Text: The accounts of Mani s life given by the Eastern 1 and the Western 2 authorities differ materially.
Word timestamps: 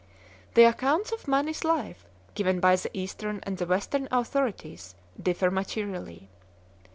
The 0.55 0.63
accounts 0.63 1.11
of 1.11 1.27
Mani 1.27 1.51
s 1.51 1.63
life 1.63 2.07
given 2.33 2.59
by 2.59 2.75
the 2.75 2.89
Eastern 2.91 3.35
1 3.35 3.39
and 3.43 3.57
the 3.59 3.67
Western 3.67 4.07
2 4.07 4.17
authorities 4.17 4.95
differ 5.21 5.51
materially. 5.51 6.27